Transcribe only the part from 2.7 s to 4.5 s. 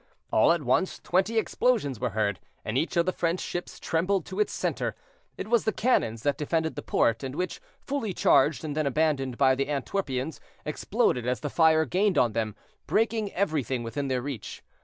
each of the French ships trembled to